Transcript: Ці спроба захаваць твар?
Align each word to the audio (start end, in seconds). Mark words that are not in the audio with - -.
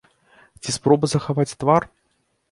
Ці 0.61 0.73
спроба 0.77 1.09
захаваць 1.11 1.57
твар? 1.65 1.87